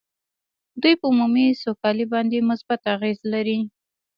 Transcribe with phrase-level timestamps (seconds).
[0.81, 3.59] دوی په عمومي سوکالۍ باندې مثبت اغېز لري